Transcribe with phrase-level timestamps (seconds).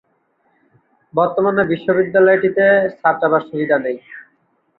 [1.13, 2.65] বর্তমানে বিদ্যালয়টিতে
[2.99, 3.97] ছাত্রাবাস সুবিধা নেই।